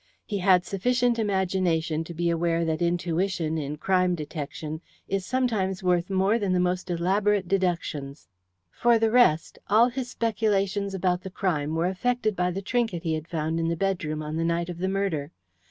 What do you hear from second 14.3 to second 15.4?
the night of the murder.